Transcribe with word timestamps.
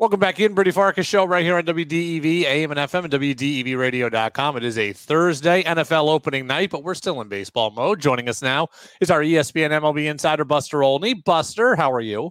Welcome 0.00 0.18
back 0.18 0.40
in, 0.40 0.54
Brady 0.54 0.70
Farkas 0.70 1.06
show 1.06 1.26
right 1.26 1.44
here 1.44 1.58
on 1.58 1.64
WDEV, 1.64 2.44
AM 2.44 2.70
and 2.70 2.80
FM, 2.80 3.04
and 3.04 3.12
WDEVradio.com. 3.12 4.56
It 4.56 4.64
is 4.64 4.78
a 4.78 4.94
Thursday 4.94 5.62
NFL 5.62 6.08
opening 6.08 6.46
night, 6.46 6.70
but 6.70 6.82
we're 6.82 6.94
still 6.94 7.20
in 7.20 7.28
baseball 7.28 7.70
mode. 7.70 8.00
Joining 8.00 8.26
us 8.26 8.40
now 8.40 8.68
is 9.02 9.10
our 9.10 9.20
ESPN 9.20 9.68
MLB 9.78 10.06
insider, 10.06 10.46
Buster 10.46 10.82
Olney. 10.82 11.12
Buster, 11.12 11.76
how 11.76 11.92
are 11.92 12.00
you? 12.00 12.30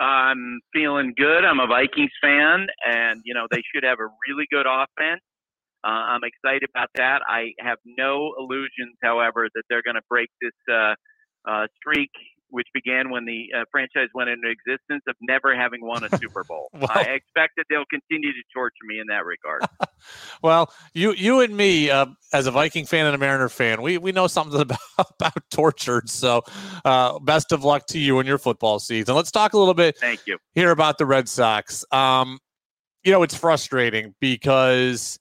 I'm 0.00 0.60
feeling 0.72 1.12
good. 1.14 1.44
I'm 1.44 1.60
a 1.60 1.66
Vikings 1.66 2.10
fan, 2.22 2.68
and, 2.86 3.20
you 3.22 3.34
know, 3.34 3.46
they 3.50 3.60
should 3.74 3.84
have 3.84 3.98
a 4.00 4.08
really 4.26 4.46
good 4.50 4.64
offense. 4.64 5.20
Uh, 5.84 5.88
I'm 5.88 6.22
excited 6.24 6.70
about 6.74 6.88
that. 6.94 7.20
I 7.28 7.52
have 7.58 7.76
no 7.84 8.32
illusions, 8.38 8.96
however, 9.02 9.46
that 9.54 9.64
they're 9.68 9.82
going 9.82 9.96
to 9.96 10.06
break 10.08 10.30
this 10.40 10.52
uh, 10.72 10.94
uh, 11.46 11.66
streak 11.76 12.12
which 12.52 12.68
began 12.74 13.10
when 13.10 13.24
the 13.24 13.48
uh, 13.56 13.64
franchise 13.70 14.08
went 14.14 14.28
into 14.28 14.48
existence 14.48 15.02
of 15.08 15.16
never 15.20 15.56
having 15.56 15.84
won 15.84 16.04
a 16.04 16.16
Super 16.18 16.44
Bowl. 16.44 16.68
well, 16.72 16.86
I 16.90 17.00
expect 17.00 17.54
that 17.56 17.64
they'll 17.68 17.86
continue 17.86 18.32
to 18.32 18.42
torture 18.54 18.84
me 18.86 19.00
in 19.00 19.06
that 19.08 19.24
regard. 19.24 19.62
well, 20.42 20.72
you 20.94 21.12
you 21.12 21.40
and 21.40 21.56
me, 21.56 21.90
uh, 21.90 22.06
as 22.32 22.46
a 22.46 22.50
Viking 22.50 22.84
fan 22.84 23.06
and 23.06 23.14
a 23.14 23.18
Mariner 23.18 23.48
fan, 23.48 23.82
we 23.82 23.98
we 23.98 24.12
know 24.12 24.26
something 24.26 24.60
about, 24.60 24.78
about 24.98 25.50
tortured. 25.50 26.08
So, 26.08 26.42
uh, 26.84 27.18
best 27.20 27.52
of 27.52 27.64
luck 27.64 27.86
to 27.88 27.98
you 27.98 28.20
in 28.20 28.26
your 28.26 28.38
football 28.38 28.78
season. 28.78 29.16
Let's 29.16 29.30
talk 29.30 29.54
a 29.54 29.58
little 29.58 29.74
bit. 29.74 29.96
Thank 29.98 30.26
you. 30.26 30.38
Here 30.54 30.70
about 30.70 30.98
the 30.98 31.06
Red 31.06 31.28
Sox. 31.28 31.84
Um, 31.90 32.38
you 33.02 33.10
know, 33.10 33.22
it's 33.22 33.34
frustrating 33.34 34.14
because 34.20 35.18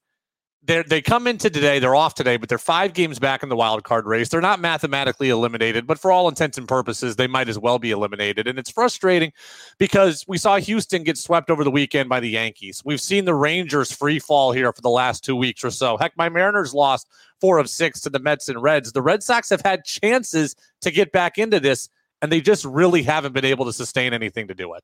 they 0.64 0.84
they 0.84 1.02
come 1.02 1.26
into 1.26 1.50
today. 1.50 1.80
They're 1.80 1.96
off 1.96 2.14
today, 2.14 2.38
but 2.38 2.48
they're 2.48 2.60
five 2.60 2.94
games 2.94 3.18
back 3.18 3.42
in 3.42 3.50
the 3.50 3.56
wild 3.56 3.84
card 3.84 4.06
race. 4.06 4.30
They're 4.30 4.42
not 4.42 4.60
mathematically 4.60 5.30
eliminated, 5.30 5.88
but 5.88 5.98
for 5.98 6.12
all 6.12 6.30
intents 6.30 6.58
and 6.58 6.68
purposes, 6.68 7.16
they 7.16 7.28
might 7.28 7.50
as 7.50 7.58
well 7.58 7.80
be 7.80 7.90
eliminated. 7.90 8.48
And 8.48 8.60
it's 8.60 8.70
frustrating 8.70 9.34
because 9.80 10.24
we 10.28 10.38
saw 10.38 10.58
Houston 10.58 11.04
get 11.04 11.18
swept 11.18 11.50
over 11.50 11.64
the 11.64 11.72
weekend 11.72 12.10
by 12.10 12.20
the 12.20 12.30
Yankees. 12.30 12.84
We've 12.86 13.02
seen 13.02 13.26
the 13.26 13.34
Rangers 13.34 13.92
free 13.92 14.20
fall 14.20 14.52
here 14.52 14.72
for 14.72 14.82
the 14.82 14.90
last 14.90 15.24
two 15.24 15.36
weeks 15.36 15.64
or 15.64 15.72
so. 15.72 15.98
Heck, 15.98 16.16
my 16.16 16.30
Mariners 16.30 16.74
lost 16.74 17.08
four 17.40 17.58
of 17.58 17.68
six 17.68 18.00
to 18.02 18.12
the 18.12 18.20
Mets 18.20 18.48
and 18.48 18.62
Reds. 18.62 18.92
The 18.92 19.02
Red 19.02 19.24
Sox 19.24 19.50
have 19.50 19.62
had 19.62 19.84
chances 19.84 20.56
to 20.82 20.92
get 20.92 21.12
back 21.12 21.40
into 21.40 21.60
this, 21.60 21.90
and 22.22 22.32
they 22.32 22.40
just 22.40 22.66
really 22.66 23.02
haven't 23.02 23.34
been 23.34 23.46
able 23.46 23.66
to 23.66 23.74
sustain 23.74 24.14
anything 24.14 24.48
to 24.48 24.54
do 24.54 24.76
it. 24.76 24.84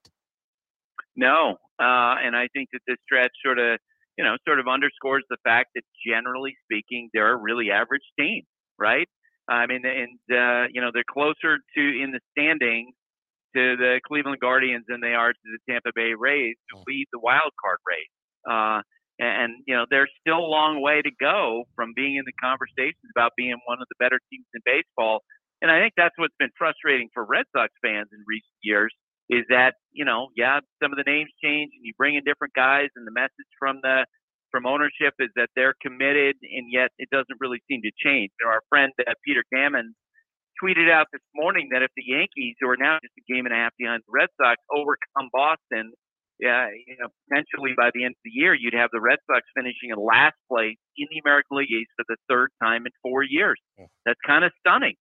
No, 1.15 1.57
uh, 1.80 2.15
and 2.23 2.35
I 2.35 2.47
think 2.53 2.69
that 2.73 2.80
this 2.87 2.97
stretch 3.05 3.31
sort 3.43 3.59
of 3.59 3.80
you 4.17 4.23
know, 4.23 4.35
sort 4.45 4.59
of 4.59 4.67
underscores 4.67 5.23
the 5.29 5.37
fact 5.43 5.69
that 5.75 5.83
generally 6.05 6.55
speaking, 6.65 7.09
they're 7.13 7.33
a 7.33 7.37
really 7.37 7.71
average 7.71 8.05
team, 8.19 8.43
right? 8.79 9.07
I 9.47 9.65
mean, 9.67 9.83
and 9.85 10.19
uh, 10.31 10.67
you 10.73 10.81
know, 10.81 10.91
they're 10.93 11.07
closer 11.09 11.57
to 11.57 11.81
in 11.81 12.11
the 12.11 12.19
standings 12.31 12.93
to 13.55 13.77
the 13.77 14.01
Cleveland 14.05 14.39
Guardians 14.41 14.85
than 14.87 14.99
they 15.01 15.13
are 15.13 15.31
to 15.31 15.45
the 15.45 15.59
Tampa 15.71 15.91
Bay 15.95 16.13
Rays 16.17 16.55
to 16.69 16.83
lead 16.87 17.07
the 17.13 17.19
wild 17.19 17.51
card 17.63 17.79
race. 17.87 18.13
Uh, 18.43 18.81
and 19.19 19.63
you 19.65 19.75
know, 19.75 19.85
there's 19.89 20.11
still 20.21 20.37
a 20.37 20.52
long 20.52 20.81
way 20.81 21.02
to 21.02 21.09
go 21.19 21.63
from 21.75 21.93
being 21.95 22.17
in 22.17 22.23
the 22.25 22.37
conversations 22.41 23.07
about 23.15 23.31
being 23.37 23.57
one 23.65 23.81
of 23.81 23.87
the 23.89 23.97
better 23.97 24.19
teams 24.29 24.45
in 24.53 24.61
baseball. 24.65 25.21
And 25.61 25.71
I 25.71 25.81
think 25.81 25.93
that's 25.97 26.13
what's 26.17 26.37
been 26.37 26.53
frustrating 26.57 27.09
for 27.13 27.25
Red 27.25 27.45
Sox 27.55 27.73
fans 27.81 28.09
in 28.13 28.21
recent 28.27 28.57
years 28.61 28.93
is 29.30 29.44
that 29.50 29.75
you 29.92 30.06
know 30.06 30.28
yeah 30.36 30.59
some 30.81 30.92
of 30.92 30.97
the 30.97 31.03
names 31.06 31.30
change 31.44 31.72
and 31.75 31.83
you 31.83 31.94
bring 31.97 32.16
in 32.16 32.23
different 32.23 32.53
guys 32.53 32.89
and 32.95 33.06
the 33.06 33.11
message 33.11 33.52
from 33.59 33.80
the 33.83 34.06
from 34.52 34.66
ownership 34.66 35.14
is 35.20 35.30
that 35.36 35.50
they're 35.56 35.75
committed 35.81 36.36
and 36.42 36.72
yet 36.72 36.89
it 36.97 37.09
doesn't 37.11 37.38
really 37.39 37.59
seem 37.67 37.81
to 37.83 37.92
change. 38.00 38.31
You 38.39 38.48
know, 38.48 38.52
our 38.52 38.64
friend 38.70 38.94
uh, 39.00 39.11
Peter 39.25 39.44
Gammons 39.53 39.92
tweeted 40.61 40.89
out 40.89 41.08
this 41.11 41.22
morning 41.36 41.70
that 41.72 41.83
if 41.83 41.92
the 41.95 42.03
Yankees, 42.05 42.55
who 42.59 42.70
are 42.70 42.78
now 42.78 42.98
just 43.03 43.14
a 43.17 43.25
game 43.31 43.45
and 43.45 43.53
a 43.53 43.58
half 43.58 43.73
behind 43.78 44.02
the 44.08 44.11
Red 44.11 44.30
Sox, 44.42 44.58
overcome 44.73 45.30
Boston, 45.31 45.94
yeah, 46.39 46.70
you 46.70 46.95
know, 47.00 47.09
potentially 47.30 47.73
by 47.75 47.89
the 47.94 48.05
end 48.05 48.14
of 48.14 48.23
the 48.23 48.31
year, 48.33 48.53
you'd 48.53 48.73
have 48.73 48.89
the 48.92 49.02
Red 49.02 49.17
Sox 49.25 49.42
finishing 49.55 49.89
in 49.89 49.98
last 49.98 50.38
place 50.50 50.78
in 50.98 51.08
the 51.09 51.20
American 51.25 51.58
League 51.58 51.72
East 51.72 51.89
for 51.98 52.05
the 52.08 52.17
third 52.30 52.50
time 52.61 52.86
in 52.86 52.92
four 53.02 53.23
years. 53.23 53.58
That's 54.05 54.20
kind 54.25 54.45
of 54.45 54.52
stunning. 54.61 54.95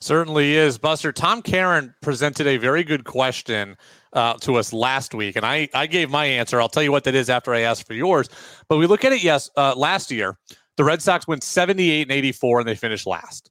Certainly 0.00 0.56
is. 0.56 0.78
Buster, 0.78 1.12
Tom 1.12 1.42
Caron 1.42 1.92
presented 2.02 2.46
a 2.46 2.56
very 2.56 2.84
good 2.84 3.04
question 3.04 3.76
uh, 4.12 4.34
to 4.34 4.54
us 4.54 4.72
last 4.72 5.12
week, 5.12 5.34
and 5.34 5.44
I, 5.44 5.68
I 5.74 5.86
gave 5.86 6.08
my 6.08 6.24
answer. 6.24 6.60
I'll 6.60 6.68
tell 6.68 6.84
you 6.84 6.92
what 6.92 7.04
that 7.04 7.14
is 7.16 7.28
after 7.28 7.52
I 7.52 7.60
ask 7.60 7.84
for 7.84 7.94
yours. 7.94 8.28
But 8.68 8.76
we 8.78 8.86
look 8.86 9.04
at 9.04 9.12
it, 9.12 9.22
yes, 9.22 9.50
uh, 9.56 9.74
last 9.76 10.10
year, 10.10 10.38
the 10.76 10.84
Red 10.84 11.02
Sox 11.02 11.26
went 11.26 11.42
78 11.42 12.02
and 12.02 12.12
84, 12.12 12.60
and 12.60 12.68
they 12.68 12.76
finished 12.76 13.06
last. 13.06 13.50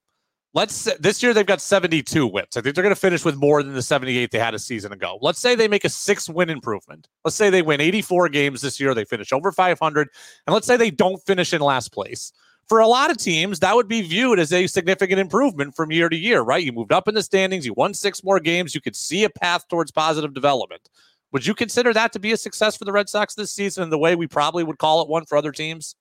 Let's 0.54 0.86
this 1.00 1.22
year 1.22 1.34
they've 1.34 1.46
got 1.46 1.62
72 1.62 2.26
wins. 2.26 2.48
I 2.56 2.62
think 2.62 2.74
they're 2.74 2.84
going 2.84 2.96
to 2.96 3.00
finish 3.00 3.24
with 3.24 3.36
more 3.36 3.62
than 3.62 3.74
the 3.74 3.82
78 3.82 4.32
they 4.32 4.40
had 4.40 4.56
a 4.56 4.60
season 4.60 4.92
ago. 4.92 5.20
Let's 5.22 5.40
say 5.40 5.54
they 5.54 5.68
make 5.68 5.84
a 5.84 5.90
six 5.90 6.30
win 6.30 6.50
improvement. 6.50 7.08
Let's 7.24 7.36
say 7.36 7.50
they 7.50 7.62
win 7.62 7.82
84 7.82 8.30
games 8.30 8.62
this 8.62 8.80
year. 8.80 8.96
They 8.96 9.06
finish 9.06 9.34
over 9.34 9.52
500, 9.52 10.08
and 10.48 10.54
let's 10.54 10.66
say 10.66 10.78
they 10.78 10.90
don't 10.90 11.22
finish 11.28 11.54
in 11.54 11.62
last 11.62 11.92
place 11.92 12.32
for 12.68 12.80
a 12.80 12.88
lot 12.88 13.12
of 13.12 13.18
teams, 13.18 13.60
that 13.60 13.76
would 13.76 13.88
be 13.88 14.02
viewed 14.02 14.40
as 14.40 14.52
a 14.52 14.68
significant 14.68 15.20
improvement 15.20 15.76
from 15.76 15.92
year 15.92 16.10
to 16.10 16.16
year, 16.16 16.42
right? 16.42 16.64
You 16.64 16.72
moved 16.72 16.92
up 16.92 17.08
in 17.08 17.16
the 17.16 17.24
standings, 17.24 17.66
you 17.66 17.74
won 17.74 17.94
six 17.94 18.24
more 18.24 18.40
games, 18.40 18.76
you 18.76 18.82
could 18.82 18.96
see 18.96 19.24
a 19.24 19.30
path 19.30 19.68
towards 19.68 19.92
positive 19.92 20.34
development. 20.34 20.90
Would 21.32 21.46
you 21.46 21.54
consider 21.54 21.94
that 21.94 22.14
to 22.14 22.20
be 22.20 22.32
a 22.32 22.38
success 22.38 22.78
for 22.78 22.86
the 22.86 22.92
Red 22.92 23.10
Sox 23.10 23.36
this 23.36 23.52
season 23.52 23.84
in 23.84 23.90
the 23.90 23.98
way 23.98 24.16
we 24.16 24.28
probably 24.28 24.64
would 24.64 24.78
call 24.78 25.02
it 25.02 25.10
one 25.10 25.26
for 25.26 25.38
other 25.38 25.52
teams? 25.52 25.96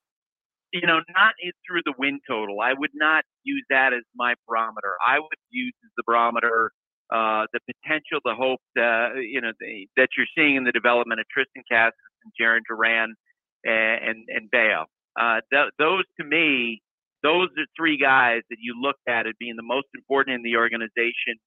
You 0.73 0.87
know, 0.87 1.01
not 1.15 1.35
through 1.67 1.83
the 1.85 1.95
win 1.99 2.21
total. 2.29 2.61
I 2.61 2.73
would 2.77 2.91
not 2.95 3.25
use 3.45 3.65
that 3.71 3.93
as 3.93 4.03
my 4.15 4.35
barometer. 4.49 4.95
I 5.07 5.19
would 5.19 5.39
use 5.51 5.73
as 5.85 5.91
the 5.97 6.03
barometer 6.07 6.73
uh, 7.13 7.47
the 7.53 7.61
potential, 7.61 8.19
the 8.25 8.35
hope, 8.35 8.61
uh, 8.79 9.15
you 9.15 9.41
know, 9.41 9.53
the, 9.61 9.89
that 9.97 10.09
you're 10.17 10.27
seeing 10.37 10.57
in 10.57 10.65
the 10.65 10.73
development 10.73 11.21
of 11.21 11.27
Triston 11.27 11.63
Casas 11.71 11.95
and 12.25 12.33
Jarren 12.41 12.61
Duran 12.69 13.15
and, 13.65 14.25
and, 14.29 14.51
and. 14.53 14.87
Uh, 15.19 15.41
th- 15.53 15.71
those 15.79 16.05
to 16.21 16.27
me, 16.27 16.83
those 17.23 17.49
are 17.59 17.67
three 17.77 17.99
guys 17.99 18.43
that 18.51 18.59
you 18.61 18.75
look 18.81 18.97
at 19.09 19.27
as 19.27 19.33
being 19.39 19.57
the 19.57 19.67
most 19.67 19.89
important 19.95 20.35
in 20.37 20.43
the 20.43 20.57
organization. 20.57 21.41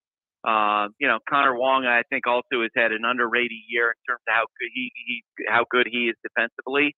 Uh, 0.48 0.88
you 1.00 1.08
know, 1.08 1.20
Connor 1.30 1.56
Wong, 1.56 1.86
I 1.86 2.04
think, 2.10 2.26
also 2.26 2.62
has 2.64 2.72
had 2.76 2.92
an 2.92 3.04
underrated 3.06 3.60
year 3.70 3.92
in 3.92 4.00
terms 4.08 4.22
of 4.28 4.34
how 4.34 4.46
good 4.60 4.72
he, 4.74 4.92
he 5.06 5.24
how 5.48 5.66
good 5.70 5.88
he 5.92 6.10
is 6.10 6.16
defensively. 6.24 6.96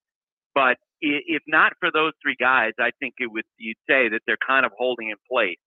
But 0.54 0.78
if 1.02 1.42
not 1.48 1.74
for 1.80 1.90
those 1.92 2.14
three 2.22 2.36
guys, 2.40 2.74
I 2.80 2.92
think 3.00 3.16
it 3.18 3.32
would 3.32 3.46
you'd 3.58 3.78
say 3.90 4.10
that 4.10 4.22
they're 4.28 4.42
kind 4.46 4.66
of 4.66 4.72
holding 4.78 5.10
in 5.10 5.18
place. 5.30 5.58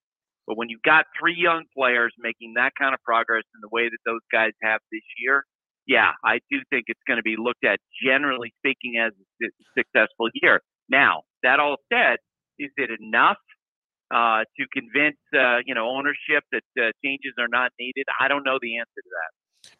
But 0.46 0.56
when 0.56 0.68
you've 0.68 0.82
got 0.82 1.06
three 1.18 1.36
young 1.36 1.64
players 1.76 2.12
making 2.18 2.54
that 2.56 2.72
kind 2.78 2.94
of 2.94 3.00
progress 3.02 3.44
in 3.54 3.60
the 3.62 3.68
way 3.72 3.88
that 3.88 3.98
those 4.04 4.20
guys 4.30 4.52
have 4.62 4.80
this 4.92 5.02
year, 5.18 5.44
yeah, 5.86 6.12
I 6.24 6.40
do 6.50 6.60
think 6.70 6.84
it's 6.88 7.00
going 7.06 7.16
to 7.16 7.22
be 7.22 7.36
looked 7.38 7.64
at, 7.64 7.78
generally 8.04 8.52
speaking, 8.60 8.96
as 8.98 9.12
a 9.42 9.48
successful 9.76 10.28
year. 10.34 10.60
Now, 10.88 11.22
that 11.42 11.60
all 11.60 11.76
said, 11.92 12.16
is 12.58 12.70
it 12.76 12.90
enough 13.00 13.38
uh, 14.14 14.44
to 14.58 14.66
convince 14.72 15.18
uh, 15.34 15.58
you 15.64 15.74
know 15.74 15.88
ownership 15.88 16.44
that 16.52 16.64
uh, 16.78 16.92
changes 17.04 17.32
are 17.38 17.48
not 17.48 17.72
needed? 17.78 18.04
I 18.20 18.28
don't 18.28 18.44
know 18.44 18.58
the 18.60 18.78
answer 18.78 19.00
to 19.02 19.10
that. 19.10 19.30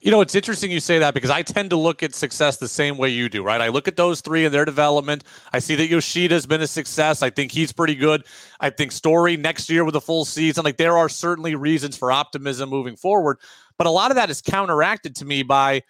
You 0.00 0.10
know, 0.10 0.20
it's 0.20 0.34
interesting 0.34 0.70
you 0.70 0.81
say 0.81 0.98
that 0.98 1.14
because 1.14 1.31
I 1.31 1.43
tend 1.43 1.70
to 1.70 1.76
look 1.76 2.03
at 2.03 2.14
success 2.14 2.56
the 2.56 2.69
same 2.69 2.98
way 2.98 3.10
you 3.10 3.28
do, 3.28 3.43
right? 3.43 3.60
I 3.60 3.69
look 3.69 3.88
at 3.88 3.97
those 3.97 4.20
three 4.20 4.44
and 4.44 4.54
their 4.54 4.64
development. 4.64 5.25
I 5.53 5.59
see 5.59 5.75
that 5.76 5.88
Yoshida 5.88 6.34
has 6.34 6.47
been 6.47 6.62
a 6.62 6.66
success. 6.66 7.22
I 7.22 7.31
think 7.31 7.53
he's 7.53 7.72
pretty 7.72 7.94
good. 7.94 8.25
I 8.60 8.70
think 8.70 8.93
Story 8.93 9.37
next 9.37 9.70
year 9.70 9.84
with 9.84 9.97
a 9.97 10.00
full 10.00 10.25
season, 10.25 10.64
like 10.64 10.76
there 10.76 10.97
are 10.97 11.09
certainly 11.09 11.54
reasons 11.54 11.97
for 11.97 12.12
optimism 12.12 12.69
moving 12.69 12.97
forward. 12.97 13.38
But 13.76 13.87
a 13.87 13.91
lot 13.91 14.10
of 14.10 14.16
that 14.16 14.31
is 14.31 14.41
counteracted 14.41 15.16
to 15.16 15.25
me 15.25 15.43
by 15.43 15.82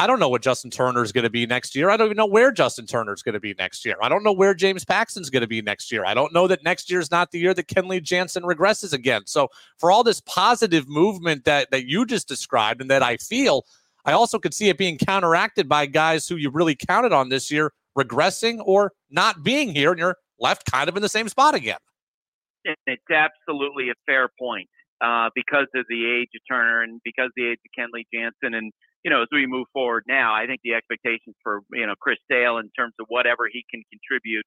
I 0.00 0.06
don't 0.06 0.20
know 0.20 0.28
what 0.28 0.42
Justin 0.42 0.70
Turner 0.70 1.02
is 1.02 1.10
going 1.10 1.24
to 1.24 1.30
be 1.30 1.44
next 1.44 1.74
year. 1.74 1.90
I 1.90 1.96
don't 1.96 2.06
even 2.06 2.16
know 2.16 2.26
where 2.26 2.52
Justin 2.52 2.86
Turner 2.86 3.12
is 3.12 3.22
going 3.22 3.32
to 3.32 3.40
be 3.40 3.54
next 3.58 3.84
year. 3.84 3.96
I 4.00 4.08
don't 4.08 4.22
know 4.22 4.32
where 4.32 4.54
James 4.54 4.84
Paxton's 4.84 5.28
going 5.28 5.40
to 5.40 5.48
be 5.48 5.60
next 5.60 5.90
year. 5.90 6.04
I 6.04 6.14
don't 6.14 6.32
know 6.32 6.46
that 6.46 6.62
next 6.62 6.88
year 6.88 7.00
is 7.00 7.10
not 7.10 7.32
the 7.32 7.40
year 7.40 7.52
that 7.52 7.66
Kenley 7.66 8.00
Jansen 8.00 8.44
regresses 8.44 8.92
again. 8.92 9.22
So 9.26 9.48
for 9.76 9.90
all 9.90 10.04
this 10.04 10.20
positive 10.20 10.88
movement 10.88 11.44
that 11.46 11.72
that 11.72 11.86
you 11.86 12.06
just 12.06 12.28
described 12.28 12.80
and 12.80 12.88
that 12.90 13.02
I 13.02 13.16
feel, 13.16 13.64
I 14.04 14.12
also 14.12 14.38
could 14.38 14.54
see 14.54 14.68
it 14.68 14.78
being 14.78 14.98
counteracted 14.98 15.68
by 15.68 15.86
guys 15.86 16.28
who 16.28 16.36
you 16.36 16.50
really 16.50 16.76
counted 16.76 17.12
on 17.12 17.28
this 17.28 17.50
year 17.50 17.72
regressing 17.98 18.60
or 18.64 18.92
not 19.10 19.42
being 19.42 19.74
here, 19.74 19.90
and 19.90 19.98
you're 19.98 20.16
left 20.38 20.70
kind 20.70 20.88
of 20.88 20.96
in 20.96 21.02
the 21.02 21.08
same 21.08 21.28
spot 21.28 21.56
again. 21.56 21.78
It's 22.86 23.02
absolutely 23.10 23.90
a 23.90 23.94
fair 24.06 24.28
point 24.38 24.68
uh, 25.00 25.30
because 25.34 25.66
of 25.74 25.84
the 25.88 26.06
age 26.06 26.28
of 26.36 26.40
Turner 26.48 26.82
and 26.82 27.00
because 27.04 27.26
of 27.26 27.32
the 27.36 27.50
age 27.50 27.58
of 27.64 27.70
Kenley 27.76 28.04
Jansen 28.12 28.54
and 28.54 28.72
you 29.04 29.10
know, 29.10 29.22
as 29.22 29.28
we 29.32 29.46
move 29.46 29.66
forward 29.72 30.04
now, 30.08 30.34
I 30.34 30.46
think 30.46 30.60
the 30.64 30.74
expectations 30.74 31.36
for 31.42 31.60
you 31.72 31.86
know 31.86 31.94
Chris 32.00 32.18
Sale 32.30 32.58
in 32.58 32.70
terms 32.76 32.94
of 33.00 33.06
whatever 33.08 33.48
he 33.50 33.64
can 33.70 33.82
contribute, 33.90 34.44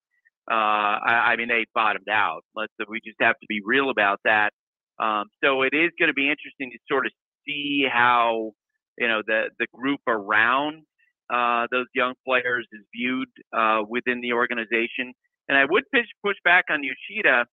uh, 0.49 0.99
I, 1.05 1.33
I 1.33 1.35
mean, 1.35 1.47
they 1.47 1.65
bottomed 1.73 2.09
out. 2.09 2.43
Let's 2.55 2.73
we 2.89 2.99
just 3.05 3.17
have 3.21 3.39
to 3.39 3.47
be 3.47 3.61
real 3.63 3.89
about 3.89 4.19
that. 4.25 4.51
Um, 4.99 5.25
so 5.43 5.63
it 5.63 5.73
is 5.73 5.91
going 5.97 6.09
to 6.09 6.13
be 6.13 6.29
interesting 6.29 6.71
to 6.71 6.77
sort 6.89 7.05
of 7.05 7.11
see 7.47 7.85
how 7.91 8.51
you 8.97 9.07
know 9.07 9.21
the 9.25 9.49
the 9.59 9.67
group 9.73 10.01
around 10.07 10.83
uh, 11.33 11.67
those 11.71 11.87
young 11.95 12.13
players 12.27 12.67
is 12.71 12.81
viewed 12.93 13.29
uh, 13.55 13.81
within 13.87 14.21
the 14.21 14.33
organization. 14.33 15.13
And 15.47 15.57
I 15.57 15.65
would 15.69 15.83
push 15.93 16.05
push 16.23 16.37
back 16.43 16.65
on 16.69 16.81
Yoshida, 16.83 17.45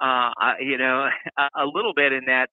uh, 0.00 0.30
you 0.60 0.78
know, 0.78 1.08
a, 1.38 1.64
a 1.64 1.66
little 1.66 1.92
bit 1.94 2.12
in 2.12 2.26
that 2.26 2.48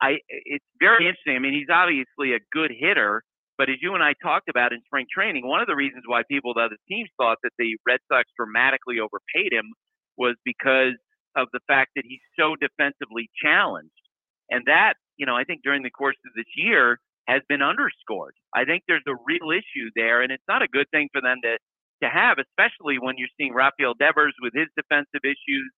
I 0.00 0.18
it's 0.28 0.64
very 0.80 1.06
interesting. 1.08 1.36
I 1.36 1.40
mean, 1.40 1.54
he's 1.54 1.70
obviously 1.72 2.34
a 2.34 2.40
good 2.52 2.72
hitter, 2.78 3.22
But 3.58 3.70
as 3.70 3.76
you 3.80 3.94
and 3.94 4.02
I 4.02 4.14
talked 4.22 4.48
about 4.48 4.72
in 4.72 4.80
spring 4.86 5.06
training, 5.12 5.46
one 5.46 5.60
of 5.60 5.66
the 5.68 5.76
reasons 5.76 6.04
why 6.06 6.22
people, 6.30 6.54
the 6.54 6.62
other 6.62 6.78
teams, 6.88 7.10
thought 7.18 7.38
that 7.42 7.52
the 7.58 7.76
Red 7.86 8.00
Sox 8.10 8.28
dramatically 8.36 8.96
overpaid 8.98 9.52
him 9.52 9.72
was 10.16 10.36
because 10.44 10.96
of 11.36 11.48
the 11.52 11.60
fact 11.68 11.92
that 11.96 12.04
he's 12.06 12.22
so 12.38 12.56
defensively 12.56 13.30
challenged. 13.42 13.92
And 14.50 14.64
that, 14.66 14.94
you 15.16 15.26
know, 15.26 15.36
I 15.36 15.44
think 15.44 15.62
during 15.62 15.82
the 15.82 15.90
course 15.90 16.16
of 16.26 16.32
this 16.36 16.50
year 16.56 16.98
has 17.28 17.42
been 17.48 17.62
underscored. 17.62 18.34
I 18.54 18.64
think 18.64 18.82
there's 18.88 19.06
a 19.08 19.14
real 19.26 19.50
issue 19.52 19.90
there, 19.96 20.22
and 20.22 20.32
it's 20.32 20.44
not 20.48 20.62
a 20.62 20.68
good 20.68 20.86
thing 20.90 21.08
for 21.12 21.22
them 21.22 21.38
to, 21.44 21.58
to 22.02 22.10
have, 22.10 22.38
especially 22.38 22.98
when 22.98 23.14
you're 23.18 23.32
seeing 23.38 23.54
Rafael 23.54 23.94
Devers 23.94 24.34
with 24.42 24.52
his 24.54 24.68
defensive 24.76 25.22
issues. 25.24 25.70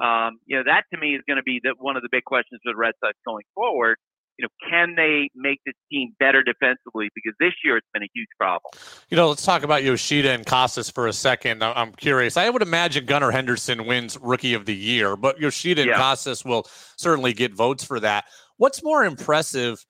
Um, 0.00 0.38
you 0.46 0.56
know, 0.56 0.64
that 0.66 0.84
to 0.92 1.00
me 1.00 1.14
is 1.14 1.22
going 1.26 1.36
to 1.36 1.42
be 1.42 1.60
the, 1.62 1.74
one 1.78 1.96
of 1.96 2.02
the 2.02 2.08
big 2.10 2.24
questions 2.24 2.60
for 2.64 2.72
the 2.72 2.76
Red 2.76 2.94
Sox 3.00 3.16
going 3.24 3.44
forward 3.54 3.98
you 4.38 4.44
know, 4.44 4.68
can 4.68 4.94
they 4.96 5.30
make 5.34 5.60
this 5.66 5.74
team 5.90 6.14
better 6.18 6.42
defensively? 6.42 7.10
Because 7.14 7.34
this 7.38 7.52
year 7.64 7.76
it's 7.76 7.86
been 7.92 8.02
a 8.02 8.08
huge 8.14 8.28
problem. 8.38 8.72
You 9.10 9.16
know, 9.16 9.28
let's 9.28 9.44
talk 9.44 9.62
about 9.62 9.84
Yoshida 9.84 10.30
and 10.30 10.46
Casas 10.46 10.90
for 10.90 11.06
a 11.06 11.12
second. 11.12 11.62
I'm 11.62 11.92
curious. 11.92 12.36
I 12.36 12.48
would 12.48 12.62
imagine 12.62 13.06
Gunnar 13.06 13.30
Henderson 13.30 13.86
wins 13.86 14.18
Rookie 14.20 14.54
of 14.54 14.66
the 14.66 14.74
Year, 14.74 15.16
but 15.16 15.38
Yoshida 15.38 15.82
and 15.82 15.90
yeah. 15.90 15.96
Casas 15.96 16.44
will 16.44 16.66
certainly 16.96 17.32
get 17.32 17.54
votes 17.54 17.84
for 17.84 18.00
that. 18.00 18.24
What's 18.56 18.82
more 18.82 19.04
impressive 19.04 19.84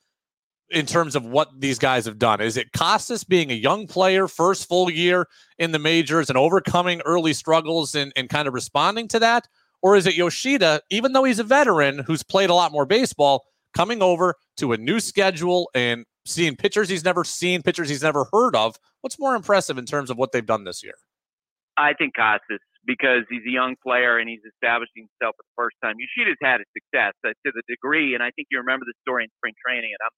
in 0.70 0.86
terms 0.86 1.14
of 1.14 1.24
what 1.24 1.48
these 1.58 1.78
guys 1.78 2.06
have 2.06 2.18
done? 2.18 2.40
Is 2.40 2.56
it 2.56 2.72
Casas 2.72 3.24
being 3.24 3.50
a 3.50 3.54
young 3.54 3.86
player, 3.86 4.26
first 4.26 4.68
full 4.68 4.90
year 4.90 5.26
in 5.58 5.70
the 5.72 5.78
majors, 5.78 6.28
and 6.28 6.38
overcoming 6.38 7.00
early 7.02 7.32
struggles 7.32 7.94
and, 7.94 8.12
and 8.16 8.28
kind 8.28 8.48
of 8.48 8.54
responding 8.54 9.06
to 9.08 9.18
that? 9.20 9.46
Or 9.82 9.96
is 9.96 10.06
it 10.06 10.14
Yoshida, 10.14 10.80
even 10.90 11.12
though 11.12 11.24
he's 11.24 11.40
a 11.40 11.44
veteran 11.44 11.98
who's 12.06 12.22
played 12.22 12.50
a 12.50 12.54
lot 12.54 12.72
more 12.72 12.86
baseball? 12.86 13.44
coming 13.74 14.02
over 14.02 14.36
to 14.58 14.72
a 14.72 14.76
new 14.76 15.00
schedule 15.00 15.70
and 15.74 16.04
seeing 16.26 16.56
pitchers 16.56 16.88
he's 16.88 17.04
never 17.04 17.24
seen, 17.24 17.62
pitchers 17.62 17.88
he's 17.88 18.02
never 18.02 18.26
heard 18.32 18.54
of. 18.54 18.76
What's 19.00 19.18
more 19.18 19.34
impressive 19.34 19.78
in 19.78 19.86
terms 19.86 20.10
of 20.10 20.16
what 20.16 20.32
they've 20.32 20.46
done 20.46 20.64
this 20.64 20.82
year? 20.82 20.94
I 21.76 21.94
think 21.94 22.14
Casas 22.14 22.60
because 22.84 23.22
he's 23.30 23.46
a 23.46 23.50
young 23.50 23.76
player 23.78 24.18
and 24.18 24.28
he's 24.28 24.42
establishing 24.42 25.06
himself 25.06 25.38
for 25.38 25.46
the 25.46 25.54
first 25.54 25.76
time. 25.82 25.94
Yoshida's 26.02 26.38
had 26.42 26.58
a 26.58 26.66
success 26.74 27.14
uh, 27.22 27.30
to 27.46 27.54
the 27.54 27.62
degree, 27.70 28.14
and 28.14 28.22
I 28.22 28.34
think 28.34 28.48
you 28.50 28.58
remember 28.58 28.84
the 28.84 28.98
story 29.06 29.22
in 29.22 29.30
spring 29.38 29.54
training, 29.62 29.94
and 29.94 30.02
I'm 30.02 30.16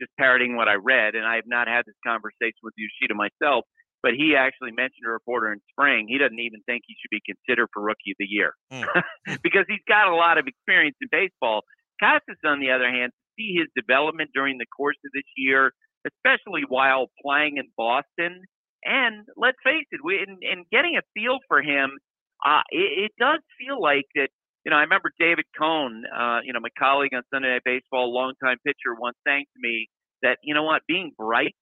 just 0.00 0.16
parroting 0.16 0.56
what 0.56 0.64
I 0.64 0.80
read, 0.80 1.14
and 1.14 1.28
I 1.28 1.36
have 1.36 1.44
not 1.44 1.68
had 1.68 1.84
this 1.84 1.96
conversation 2.00 2.56
with 2.64 2.72
Yoshida 2.80 3.12
myself, 3.12 3.68
but 4.06 4.14
he 4.14 4.38
actually 4.38 4.70
mentioned 4.70 5.02
a 5.02 5.10
reporter 5.10 5.50
in 5.50 5.58
spring 5.74 6.06
he 6.06 6.14
doesn't 6.14 6.38
even 6.38 6.62
think 6.62 6.86
he 6.86 6.94
should 6.94 7.10
be 7.10 7.18
considered 7.26 7.66
for 7.74 7.82
Rookie 7.82 8.14
of 8.14 8.18
the 8.22 8.30
Year 8.30 8.54
mm. 8.70 8.86
because 9.42 9.66
he's 9.66 9.82
got 9.88 10.06
a 10.06 10.14
lot 10.14 10.38
of 10.38 10.46
experience 10.46 10.94
in 11.02 11.08
baseball. 11.10 11.66
Casas, 11.98 12.38
on 12.46 12.60
the 12.60 12.70
other 12.70 12.86
hand, 12.86 13.10
see 13.34 13.58
his 13.58 13.66
development 13.74 14.30
during 14.32 14.58
the 14.58 14.70
course 14.70 14.94
of 15.04 15.10
this 15.10 15.26
year, 15.36 15.72
especially 16.06 16.62
while 16.68 17.10
playing 17.18 17.56
in 17.58 17.66
Boston. 17.76 18.46
And 18.84 19.26
let's 19.36 19.58
face 19.64 19.90
it, 19.90 19.98
we 20.04 20.22
in, 20.22 20.38
in 20.40 20.62
getting 20.70 20.94
a 20.94 21.02
feel 21.10 21.42
for 21.48 21.58
him, 21.58 21.98
uh, 22.46 22.62
it, 22.70 23.10
it 23.10 23.12
does 23.18 23.42
feel 23.58 23.82
like 23.82 24.06
that. 24.14 24.28
You 24.64 24.70
know, 24.70 24.78
I 24.78 24.86
remember 24.86 25.10
David 25.18 25.46
Cone, 25.58 26.02
uh, 26.06 26.40
you 26.44 26.52
know, 26.52 26.58
my 26.60 26.74
colleague 26.78 27.14
on 27.14 27.22
Sunday 27.32 27.54
Night 27.54 27.62
Baseball, 27.64 28.12
longtime 28.12 28.58
pitcher, 28.66 28.98
once 28.98 29.16
saying 29.26 29.46
to 29.54 29.58
me 29.62 29.86
that, 30.22 30.38
you 30.42 30.54
know 30.54 30.64
what, 30.64 30.82
being 30.86 31.12
bright 31.16 31.54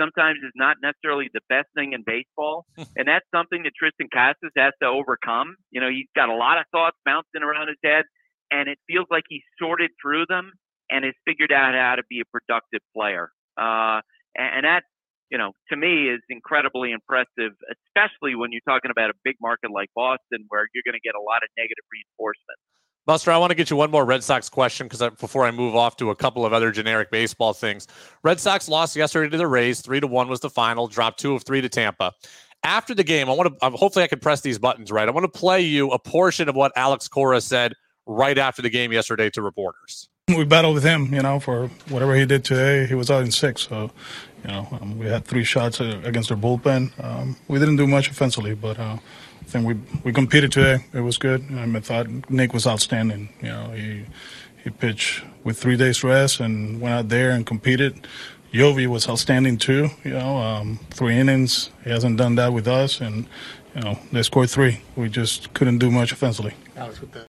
sometimes 0.00 0.38
is 0.42 0.52
not 0.54 0.76
necessarily 0.82 1.28
the 1.32 1.40
best 1.48 1.68
thing 1.74 1.92
in 1.92 2.02
baseball. 2.04 2.66
and 2.96 3.06
that's 3.06 3.26
something 3.34 3.62
that 3.64 3.72
Triston 3.76 4.08
Casas 4.12 4.52
has 4.56 4.72
to 4.82 4.88
overcome. 4.88 5.56
You 5.70 5.80
know, 5.80 5.90
he's 5.90 6.08
got 6.14 6.28
a 6.28 6.34
lot 6.34 6.58
of 6.58 6.64
thoughts 6.72 6.96
bouncing 7.04 7.42
around 7.42 7.68
his 7.68 7.78
head 7.84 8.04
and 8.52 8.68
it 8.68 8.78
feels 8.86 9.06
like 9.10 9.24
he's 9.28 9.42
sorted 9.58 9.90
through 10.00 10.26
them 10.28 10.52
and 10.90 11.04
has 11.04 11.14
figured 11.24 11.50
out 11.50 11.72
how 11.74 11.96
to 11.96 12.04
be 12.08 12.20
a 12.20 12.28
productive 12.28 12.84
player. 12.94 13.32
Uh, 13.56 14.04
and, 14.36 14.60
and 14.60 14.64
that, 14.68 14.84
you 15.32 15.38
know, 15.38 15.56
to 15.72 15.76
me 15.76 16.12
is 16.12 16.20
incredibly 16.28 16.92
impressive, 16.92 17.56
especially 17.72 18.36
when 18.36 18.52
you're 18.52 18.64
talking 18.68 18.92
about 18.92 19.08
a 19.08 19.16
big 19.24 19.36
market 19.40 19.72
like 19.72 19.88
Boston, 19.96 20.44
where 20.52 20.68
you're 20.76 20.84
going 20.84 21.00
to 21.00 21.02
get 21.02 21.16
a 21.16 21.24
lot 21.24 21.40
of 21.40 21.48
negative 21.56 21.84
reinforcement. 21.88 22.60
Buster, 23.04 23.32
I 23.32 23.38
want 23.38 23.50
to 23.50 23.56
get 23.56 23.68
you 23.68 23.76
one 23.76 23.90
more 23.90 24.04
Red 24.04 24.22
Sox 24.22 24.48
question 24.48 24.86
because 24.86 25.00
before 25.18 25.44
I 25.44 25.50
move 25.50 25.74
off 25.74 25.96
to 25.96 26.10
a 26.10 26.16
couple 26.16 26.46
of 26.46 26.52
other 26.52 26.70
generic 26.70 27.10
baseball 27.10 27.52
things, 27.52 27.88
Red 28.22 28.38
Sox 28.38 28.68
lost 28.68 28.94
yesterday 28.94 29.28
to 29.28 29.36
the 29.36 29.46
Rays. 29.48 29.80
Three 29.80 29.98
to 29.98 30.06
one 30.06 30.28
was 30.28 30.38
the 30.38 30.50
final. 30.50 30.86
Dropped 30.86 31.18
two 31.18 31.34
of 31.34 31.42
three 31.42 31.60
to 31.60 31.68
Tampa. 31.68 32.12
After 32.62 32.94
the 32.94 33.02
game, 33.02 33.28
I 33.28 33.32
want 33.32 33.58
to. 33.60 33.70
Hopefully, 33.70 34.04
I 34.04 34.06
can 34.06 34.20
press 34.20 34.40
these 34.40 34.56
buttons 34.56 34.92
right. 34.92 35.08
I 35.08 35.10
want 35.10 35.24
to 35.24 35.38
play 35.38 35.62
you 35.62 35.90
a 35.90 35.98
portion 35.98 36.48
of 36.48 36.54
what 36.54 36.70
Alex 36.76 37.08
Cora 37.08 37.40
said 37.40 37.72
right 38.06 38.38
after 38.38 38.62
the 38.62 38.70
game 38.70 38.92
yesterday 38.92 39.30
to 39.30 39.42
reporters. 39.42 40.08
We 40.28 40.44
battled 40.44 40.74
with 40.74 40.84
him, 40.84 41.12
you 41.12 41.22
know, 41.22 41.40
for 41.40 41.66
whatever 41.88 42.14
he 42.14 42.24
did 42.24 42.44
today. 42.44 42.86
He 42.86 42.94
was 42.94 43.10
out 43.10 43.24
in 43.24 43.32
six, 43.32 43.62
so 43.62 43.90
you 44.44 44.52
know 44.52 44.68
um, 44.80 44.96
we 44.96 45.06
had 45.06 45.24
three 45.24 45.42
shots 45.42 45.80
against 45.80 46.28
their 46.28 46.38
bullpen. 46.38 46.92
Um, 47.02 47.36
we 47.48 47.58
didn't 47.58 47.76
do 47.76 47.88
much 47.88 48.08
offensively, 48.08 48.54
but 48.54 48.78
uh, 48.78 48.98
think 49.52 49.66
we 49.66 49.74
we 50.02 50.12
competed 50.12 50.50
today. 50.50 50.84
It 50.92 51.00
was 51.00 51.18
good. 51.18 51.44
I 51.52 51.80
thought 51.80 52.30
Nick 52.30 52.52
was 52.52 52.66
outstanding. 52.66 53.28
You 53.40 53.48
know, 53.48 53.70
he 53.72 54.06
he 54.64 54.70
pitched 54.70 55.22
with 55.44 55.58
three 55.58 55.76
days 55.76 56.02
rest 56.02 56.40
and 56.40 56.80
went 56.80 56.94
out 56.94 57.08
there 57.08 57.30
and 57.30 57.46
competed. 57.46 58.06
Yovi 58.52 58.86
was 58.86 59.08
outstanding 59.08 59.58
too. 59.58 59.88
You 60.04 60.12
know, 60.12 60.36
um, 60.38 60.78
three 60.90 61.18
innings. 61.18 61.70
He 61.84 61.90
hasn't 61.90 62.16
done 62.16 62.34
that 62.36 62.52
with 62.52 62.66
us, 62.66 63.00
and 63.00 63.26
you 63.74 63.82
know 63.82 63.98
they 64.10 64.22
scored 64.22 64.50
three. 64.50 64.80
We 64.96 65.08
just 65.08 65.52
couldn't 65.54 65.78
do 65.78 65.90
much 65.90 66.12
offensively. 66.12 66.54
Alex, 66.76 67.00
with 67.00 67.12
that. 67.12 67.26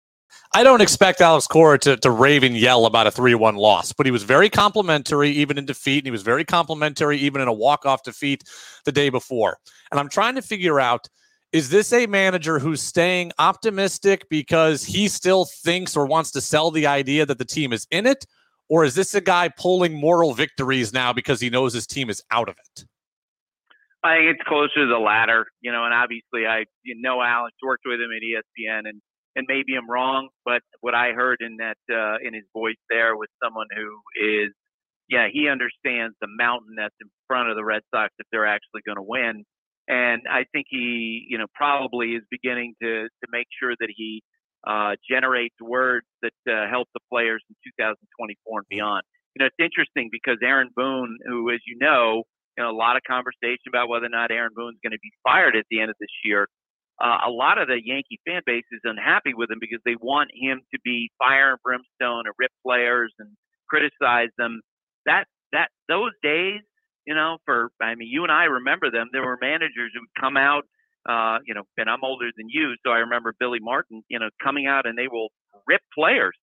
I 0.52 0.64
don't 0.64 0.80
expect 0.80 1.20
Alex 1.20 1.46
Cora 1.46 1.78
to, 1.80 1.96
to 1.98 2.10
rave 2.10 2.42
and 2.42 2.56
yell 2.56 2.84
about 2.84 3.06
a 3.06 3.12
3 3.12 3.36
1 3.36 3.54
loss, 3.54 3.92
but 3.92 4.04
he 4.04 4.10
was 4.10 4.24
very 4.24 4.50
complimentary 4.50 5.30
even 5.30 5.58
in 5.58 5.64
defeat, 5.64 5.98
and 5.98 6.06
he 6.06 6.10
was 6.10 6.22
very 6.22 6.44
complimentary 6.44 7.18
even 7.18 7.40
in 7.40 7.46
a 7.46 7.52
walk 7.52 7.86
off 7.86 8.02
defeat 8.02 8.42
the 8.84 8.90
day 8.90 9.10
before. 9.10 9.58
And 9.92 10.00
I'm 10.00 10.08
trying 10.08 10.34
to 10.34 10.42
figure 10.42 10.80
out 10.80 11.08
is 11.52 11.68
this 11.68 11.92
a 11.92 12.06
manager 12.06 12.58
who's 12.58 12.80
staying 12.80 13.32
optimistic 13.38 14.28
because 14.28 14.84
he 14.84 15.08
still 15.08 15.44
thinks 15.44 15.96
or 15.96 16.06
wants 16.06 16.30
to 16.32 16.40
sell 16.40 16.70
the 16.70 16.86
idea 16.86 17.26
that 17.26 17.38
the 17.38 17.44
team 17.44 17.72
is 17.72 17.86
in 17.90 18.06
it? 18.06 18.24
Or 18.68 18.84
is 18.84 18.94
this 18.94 19.14
a 19.16 19.20
guy 19.20 19.48
pulling 19.48 19.98
moral 19.98 20.32
victories 20.32 20.92
now 20.92 21.12
because 21.12 21.40
he 21.40 21.50
knows 21.50 21.74
his 21.74 21.88
team 21.88 22.08
is 22.08 22.22
out 22.30 22.48
of 22.48 22.54
it? 22.56 22.84
I 24.02 24.16
think 24.16 24.36
it's 24.36 24.48
closer 24.48 24.76
to 24.76 24.86
the 24.86 24.98
latter, 24.98 25.46
you 25.60 25.72
know, 25.72 25.84
and 25.84 25.92
obviously 25.92 26.46
I 26.46 26.64
you 26.84 26.96
know 27.00 27.20
Alex 27.20 27.56
worked 27.62 27.82
with 27.84 28.00
him 28.00 28.10
at 28.14 28.22
ESPN 28.22 28.88
and 28.88 29.02
and 29.36 29.46
maybe 29.48 29.74
I'm 29.76 29.88
wrong, 29.90 30.28
but 30.44 30.62
what 30.80 30.94
I 30.94 31.12
heard 31.12 31.38
in 31.40 31.58
that 31.58 31.78
uh, 31.90 32.16
in 32.22 32.34
his 32.34 32.44
voice 32.52 32.78
there 32.88 33.16
was 33.16 33.28
someone 33.42 33.66
who 33.74 34.00
is, 34.16 34.52
yeah, 35.08 35.28
he 35.32 35.48
understands 35.48 36.16
the 36.20 36.26
mountain 36.28 36.74
that's 36.76 36.94
in 37.00 37.08
front 37.26 37.48
of 37.48 37.56
the 37.56 37.64
Red 37.64 37.82
Sox 37.94 38.12
if 38.18 38.26
they're 38.32 38.46
actually 38.46 38.82
going 38.84 38.96
to 38.96 39.06
win, 39.06 39.44
and 39.90 40.22
I 40.30 40.46
think 40.52 40.66
he, 40.70 41.26
you 41.28 41.38
know, 41.38 41.46
probably 41.54 42.14
is 42.14 42.22
beginning 42.30 42.74
to 42.82 43.10
to 43.10 43.26
make 43.30 43.46
sure 43.58 43.74
that 43.80 43.90
he 43.90 44.22
uh, 44.66 44.94
generates 45.10 45.56
words 45.60 46.06
that 46.22 46.38
uh, 46.46 46.70
help 46.70 46.86
the 46.94 47.00
players 47.10 47.42
in 47.50 47.56
2024 47.80 48.58
and 48.60 48.68
beyond. 48.70 49.02
You 49.34 49.40
know, 49.40 49.46
it's 49.46 49.58
interesting 49.58 50.08
because 50.10 50.38
Aaron 50.42 50.70
Boone, 50.74 51.18
who, 51.26 51.50
as 51.50 51.60
you 51.66 51.76
know, 51.80 52.22
you 52.56 52.64
know, 52.64 52.70
a 52.70 52.76
lot 52.76 52.96
of 52.96 53.02
conversation 53.02 53.66
about 53.68 53.88
whether 53.88 54.06
or 54.06 54.14
not 54.14 54.30
Aaron 54.30 54.52
Boone's 54.54 54.78
going 54.82 54.92
to 54.92 55.02
be 55.02 55.12
fired 55.24 55.56
at 55.56 55.64
the 55.70 55.80
end 55.80 55.90
of 55.90 55.96
this 55.98 56.14
year 56.24 56.46
uh, 57.00 57.18
a 57.26 57.30
lot 57.30 57.58
of 57.58 57.66
the 57.68 57.80
Yankee 57.82 58.20
fan 58.26 58.42
base 58.44 58.64
is 58.70 58.80
unhappy 58.84 59.32
with 59.34 59.50
him 59.50 59.58
because 59.58 59.80
they 59.84 59.96
want 60.00 60.30
him 60.34 60.60
to 60.72 60.78
be 60.84 61.10
fire 61.18 61.52
and 61.52 61.62
brimstone 61.64 62.28
and 62.28 62.34
rip 62.38 62.52
players 62.64 63.12
and 63.18 63.30
criticize 63.68 64.28
them. 64.36 64.60
That 65.06 65.24
that 65.52 65.68
those 65.88 66.12
days, 66.22 66.60
you 67.06 67.14
know, 67.14 67.38
for 67.44 67.70
I 67.80 67.94
mean, 67.94 68.08
you 68.08 68.22
and 68.22 68.32
I 68.32 68.44
remember 68.44 68.90
them. 68.90 69.08
There 69.12 69.24
were 69.24 69.38
managers 69.40 69.92
who 69.94 70.00
would 70.00 70.20
come 70.20 70.36
out, 70.36 70.64
uh, 71.08 71.38
you 71.46 71.54
know, 71.54 71.62
and 71.76 71.88
I'm 71.88 72.04
older 72.04 72.30
than 72.36 72.48
you, 72.48 72.74
so 72.84 72.92
I 72.92 72.98
remember 72.98 73.34
Billy 73.38 73.58
Martin, 73.60 74.02
you 74.08 74.18
know, 74.18 74.28
coming 74.42 74.66
out 74.66 74.86
and 74.86 74.96
they 74.96 75.08
will 75.08 75.28
rip 75.66 75.82
players. 75.94 76.36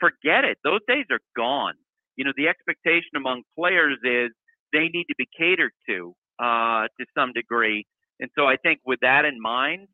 Forget 0.00 0.44
it; 0.44 0.58
those 0.64 0.80
days 0.88 1.06
are 1.10 1.20
gone. 1.36 1.74
You 2.16 2.24
know, 2.24 2.32
the 2.36 2.48
expectation 2.48 3.16
among 3.16 3.42
players 3.56 3.98
is 4.04 4.30
they 4.72 4.88
need 4.88 5.06
to 5.08 5.14
be 5.16 5.26
catered 5.36 5.72
to 5.88 6.14
uh, 6.38 6.88
to 6.98 7.06
some 7.16 7.32
degree. 7.32 7.86
And 8.20 8.30
so 8.36 8.46
I 8.46 8.56
think 8.56 8.80
with 8.84 9.00
that 9.02 9.24
in 9.24 9.40
mind, 9.40 9.88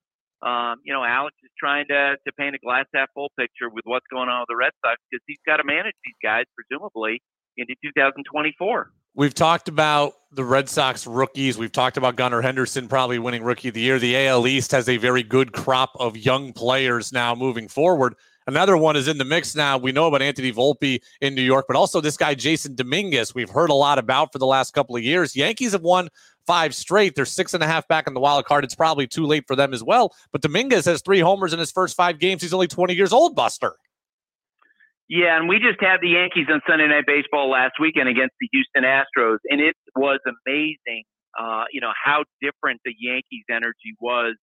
um, 0.45 0.77
you 0.85 0.93
know, 0.93 1.03
Alex 1.05 1.37
is 1.43 1.51
trying 1.59 1.87
to, 1.89 2.17
to 2.21 2.33
paint 2.39 2.55
a 2.55 2.59
glass 2.59 2.85
half 2.95 3.09
full 3.15 3.31
picture 3.39 3.71
with 3.73 3.85
what's 3.85 4.07
going 4.13 4.29
on 4.29 4.41
with 4.41 4.49
the 4.49 4.57
Red 4.57 4.73
Sox 4.85 5.01
because 5.11 5.25
he's 5.27 5.41
got 5.47 5.57
to 5.57 5.65
manage 5.65 5.97
these 6.05 6.21
guys, 6.23 6.45
presumably, 6.53 7.23
into 7.57 7.75
2024. 7.83 8.93
We've 9.17 9.33
talked 9.33 9.69
about 9.69 10.15
the 10.33 10.45
Red 10.45 10.69
Sox 10.69 11.07
rookies. 11.07 11.57
We've 11.57 11.71
talked 11.71 11.97
about 11.97 12.17
Gunnar 12.17 12.43
Henderson 12.43 12.89
probably 12.89 13.21
winning 13.21 13.45
Rookie 13.45 13.69
of 13.69 13.75
the 13.75 13.81
Year. 13.81 14.01
The 14.01 14.27
AL 14.27 14.45
East 14.49 14.73
has 14.73 14.89
a 14.89 14.97
very 14.97 15.23
good 15.23 15.53
crop 15.53 15.93
of 16.01 16.17
young 16.17 16.53
players 16.53 17.13
now 17.13 17.33
moving 17.37 17.69
forward. 17.69 18.17
Another 18.49 18.77
one 18.77 18.97
is 18.97 19.07
in 19.07 19.17
the 19.19 19.25
mix 19.25 19.55
now. 19.55 19.79
We 19.79 19.93
know 19.93 20.09
about 20.09 20.21
Anthony 20.21 20.53
Volpe 20.53 21.01
in 21.21 21.37
New 21.37 21.43
York, 21.43 21.67
but 21.69 21.77
also 21.77 22.01
this 22.01 22.17
guy, 22.17 22.35
Jasson 22.35 22.75
Dominguez, 22.75 23.37
we've 23.37 23.49
heard 23.49 23.71
a 23.71 23.75
lot 23.75 24.01
about 24.01 24.33
for 24.33 24.41
the 24.41 24.47
last 24.47 24.75
couple 24.75 24.97
of 24.97 25.05
years. 25.05 25.37
Yankees 25.37 25.73
have 25.73 25.83
won 25.83 26.09
five 26.45 26.75
straight. 26.75 27.15
They're 27.15 27.25
six 27.25 27.55
and 27.55 27.63
a 27.63 27.69
half 27.69 27.87
back 27.87 28.09
in 28.09 28.15
the 28.15 28.21
wild 28.21 28.47
card. 28.47 28.65
It's 28.65 28.75
probably 28.75 29.07
too 29.07 29.27
late 29.27 29.47
for 29.47 29.55
them 29.55 29.73
as 29.73 29.85
well. 29.85 30.13
But 30.33 30.43
Dominguez 30.43 30.87
has 30.87 31.03
three 31.03 31.21
homers 31.21 31.53
in 31.53 31.61
his 31.61 31.71
first 31.71 31.97
five 31.97 32.19
games. 32.19 32.43
He's 32.43 32.53
only 32.53 32.67
20 32.67 32.95
years 32.95 33.13
old, 33.13 33.37
Buster. 33.37 33.77
Yeah, 35.09 35.37
and 35.37 35.49
we 35.49 35.59
just 35.59 35.81
had 35.81 36.01
the 36.01 36.17
Yankees 36.17 36.47
on 36.49 36.63
Sunday 36.67 36.89
Night 36.89 37.05
Baseball 37.07 37.51
last 37.51 37.75
weekend 37.79 38.09
against 38.09 38.35
the 38.41 38.49
Houston 38.53 38.85
Astros, 38.85 39.39
and 39.51 39.61
it 39.61 39.77
was 39.95 40.19
amazing. 40.25 41.05
Uh, 41.39 41.65
you 41.73 41.81
know 41.81 41.93
how 41.93 42.25
different 42.41 42.81
the 42.85 42.95
Yankees' 42.99 43.45
energy 43.51 43.93
was 44.01 44.37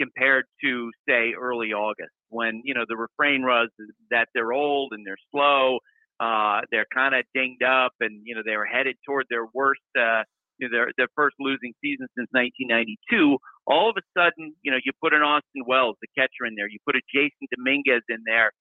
compared 0.00 0.44
to 0.62 0.90
say 1.08 1.32
early 1.34 1.72
August, 1.72 2.14
when 2.28 2.62
you 2.64 2.74
know 2.74 2.84
the 2.88 2.96
refrain 2.96 3.42
was 3.42 3.70
that 4.10 4.28
they're 4.34 4.52
old 4.52 4.92
and 4.92 5.04
they're 5.04 5.18
slow, 5.32 5.78
uh, 6.20 6.60
they're 6.70 6.86
kind 6.94 7.14
of 7.14 7.24
dinged 7.34 7.64
up, 7.64 7.92
and 7.98 8.22
you 8.24 8.36
know 8.36 8.42
they 8.46 8.56
were 8.56 8.66
headed 8.66 8.94
toward 9.04 9.26
their 9.30 9.46
worst, 9.52 9.82
uh, 9.98 10.22
you 10.58 10.68
know, 10.68 10.70
their 10.70 10.92
their 10.96 11.08
first 11.16 11.34
losing 11.40 11.72
season 11.82 12.06
since 12.16 12.28
1992. 12.30 13.36
All 13.66 13.90
of 13.90 13.96
a 13.98 14.04
sudden, 14.14 14.54
you 14.62 14.70
know, 14.70 14.78
you 14.84 14.92
put 15.02 15.12
an 15.12 15.22
Austin 15.22 15.64
Wells, 15.66 15.96
the 16.00 16.08
catcher, 16.16 16.46
in 16.46 16.54
there, 16.54 16.68
you 16.68 16.78
put 16.86 16.94
a 16.94 17.02
Jasson 17.10 17.48
Dominguez 17.50 18.02
in 18.08 18.22
there 18.26 18.52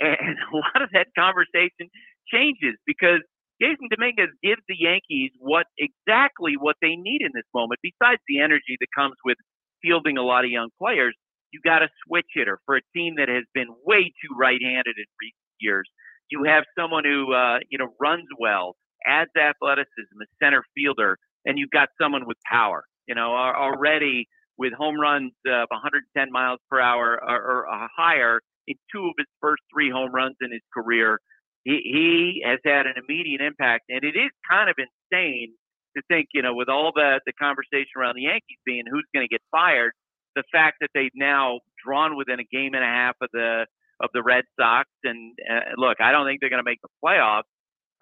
and 0.00 0.36
a 0.52 0.56
lot 0.56 0.82
of 0.82 0.90
that 0.92 1.08
conversation 1.16 1.90
changes 2.30 2.74
because 2.86 3.20
Jasson 3.62 3.88
Dominguez 3.90 4.30
gives 4.42 4.62
the 4.68 4.74
Yankees 4.78 5.30
what 5.38 5.66
exactly 5.78 6.54
what 6.58 6.76
they 6.82 6.96
need 6.96 7.22
in 7.22 7.30
this 7.34 7.46
moment. 7.54 7.80
Besides 7.82 8.20
the 8.26 8.40
energy 8.40 8.76
that 8.80 8.88
comes 8.96 9.14
with 9.24 9.38
fielding 9.82 10.18
a 10.18 10.22
lot 10.22 10.44
of 10.44 10.50
young 10.50 10.70
players, 10.80 11.14
you 11.52 11.60
got 11.64 11.82
a 11.82 11.88
switch 12.04 12.26
hitter 12.34 12.58
for 12.66 12.76
a 12.76 12.80
team 12.94 13.14
that 13.16 13.28
has 13.28 13.44
been 13.54 13.68
way 13.84 14.10
too 14.10 14.34
right-handed 14.36 14.96
in 14.98 15.04
recent 15.20 15.54
years. 15.60 15.88
You 16.30 16.44
have 16.44 16.64
someone 16.76 17.04
who 17.04 17.32
uh, 17.32 17.58
you 17.70 17.78
know 17.78 17.94
runs 18.00 18.26
well, 18.38 18.74
adds 19.06 19.30
athleticism, 19.38 20.18
a 20.20 20.26
center 20.42 20.64
fielder, 20.74 21.18
and 21.44 21.58
you've 21.58 21.70
got 21.70 21.90
someone 22.00 22.26
with 22.26 22.38
power. 22.50 22.84
You 23.06 23.14
know 23.14 23.36
already 23.36 24.26
with 24.56 24.72
home 24.72 24.98
runs 24.98 25.32
of 25.46 25.66
110 25.70 26.30
miles 26.30 26.60
per 26.70 26.80
hour 26.80 27.20
or, 27.22 27.36
or 27.36 27.88
higher 27.96 28.40
in 28.66 28.76
two 28.92 29.06
of 29.06 29.14
his 29.18 29.26
first 29.40 29.62
three 29.72 29.90
home 29.90 30.12
runs 30.12 30.36
in 30.40 30.52
his 30.52 30.62
career. 30.72 31.18
He, 31.64 31.80
he 31.84 32.42
has 32.44 32.58
had 32.64 32.86
an 32.86 32.94
immediate 32.96 33.40
impact, 33.40 33.84
and 33.88 34.04
it 34.04 34.16
is 34.16 34.30
kind 34.48 34.68
of 34.68 34.76
insane 34.76 35.54
to 35.96 36.02
think, 36.08 36.28
you 36.34 36.42
know, 36.42 36.54
with 36.54 36.68
all 36.68 36.92
the 36.94 37.20
the 37.26 37.32
conversation 37.32 37.96
around 37.96 38.16
the 38.16 38.22
Yankees 38.22 38.58
being 38.66 38.84
who's 38.90 39.06
going 39.14 39.26
to 39.26 39.32
get 39.32 39.40
fired, 39.50 39.92
the 40.36 40.42
fact 40.52 40.76
that 40.80 40.90
they've 40.94 41.14
now 41.14 41.60
drawn 41.84 42.16
within 42.16 42.40
a 42.40 42.44
game 42.44 42.74
and 42.74 42.84
a 42.84 42.86
half 42.86 43.16
of 43.20 43.28
the 43.32 43.66
of 44.00 44.10
the 44.12 44.22
Red 44.22 44.44
Sox, 44.58 44.88
and 45.04 45.34
uh, 45.48 45.72
look, 45.76 46.00
I 46.00 46.12
don't 46.12 46.26
think 46.26 46.40
they're 46.40 46.50
going 46.50 46.62
to 46.62 46.68
make 46.68 46.80
the 46.82 46.88
playoffs, 47.04 47.48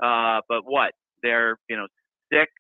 uh, 0.03 0.41
but 0.49 0.63
what 0.65 0.93
they're 1.23 1.57
you 1.69 1.77
know 1.77 1.87
six 2.33 2.51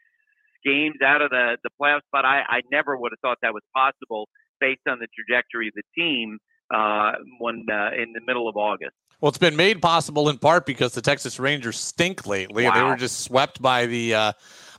games 0.65 0.97
out 1.05 1.23
of 1.23 1.31
the 1.31 1.57
the 1.65 1.71
playoff 1.81 2.01
spot. 2.07 2.25
I 2.25 2.43
I 2.47 2.61
never 2.71 2.97
would 2.97 3.13
have 3.13 3.21
thought 3.21 3.39
that 3.43 3.55
was 3.55 3.63
possible 3.75 4.29
based 4.61 4.87
on 4.89 4.99
the 5.01 5.09
trajectory 5.17 5.69
of 5.69 5.75
the 5.75 5.83
team 5.97 6.39
uh, 6.73 7.13
when 7.39 7.67
uh, 7.71 7.91
in 7.97 8.13
the 8.13 8.21
middle 8.27 8.49
of 8.49 8.57
August. 8.57 8.95
Well, 9.21 9.29
it's 9.29 9.39
been 9.39 9.57
made 9.57 9.81
possible 9.81 10.29
in 10.29 10.39
part 10.39 10.67
because 10.67 10.95
the 10.95 11.03
Texas 11.03 11.39
Rangers 11.39 11.79
stink 11.79 12.27
lately. 12.27 12.65
Wow. 12.65 12.75
They 12.75 12.83
were 12.83 12.97
just 12.97 13.21
swept 13.21 13.63
by 13.63 13.87
the 13.87 14.15
uh, 14.15 14.33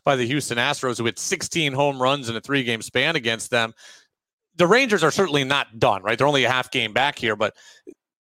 by 0.04 0.16
the 0.16 0.26
Houston 0.28 0.58
Astros, 0.58 0.98
who 0.98 1.06
had 1.06 1.18
16 1.18 1.74
home 1.74 2.02
runs 2.02 2.30
in 2.30 2.36
a 2.36 2.42
three 2.42 2.64
game 2.64 2.82
span 2.82 3.16
against 3.16 3.52
them. 3.52 3.74
The 4.56 4.68
Rangers 4.68 5.04
are 5.04 5.12
certainly 5.12 5.44
not 5.44 5.80
done, 5.80 6.04
right? 6.04 6.18
They're 6.18 6.28
only 6.28 6.44
a 6.44 6.50
half 6.50 6.72
game 6.72 6.94
back 6.94 7.18
here, 7.18 7.36
but 7.36 7.56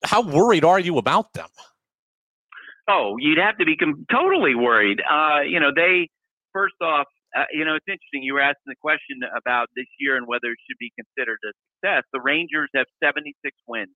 how 0.03 0.21
worried 0.21 0.63
are 0.63 0.79
you 0.79 0.97
about 0.97 1.33
them? 1.33 1.47
Oh, 2.87 3.17
you'd 3.19 3.37
have 3.37 3.57
to 3.57 3.65
be 3.65 3.77
com- 3.77 4.05
totally 4.11 4.55
worried. 4.55 5.01
Uh, 5.09 5.41
you 5.41 5.59
know, 5.59 5.71
they 5.73 6.09
first 6.51 6.75
off, 6.81 7.07
uh, 7.35 7.45
you 7.51 7.65
know, 7.65 7.75
it's 7.75 7.87
interesting. 7.87 8.21
You 8.21 8.35
were 8.35 8.45
asking 8.45 8.67
the 8.69 8.79
question 8.81 9.21
about 9.35 9.69
this 9.75 9.89
year 9.99 10.17
and 10.17 10.27
whether 10.27 10.51
it 10.51 10.59
should 10.69 10.77
be 10.77 10.93
considered 10.93 11.39
a 11.43 11.51
success. 11.81 12.03
The 12.13 12.21
Rangers 12.21 12.69
have 12.75 12.85
76 13.03 13.33
wins, 13.67 13.89